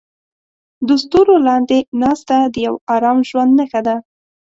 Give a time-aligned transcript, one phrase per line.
[0.87, 3.95] د ستورو لاندې ناسته د یو ارام ژوند نښه ده.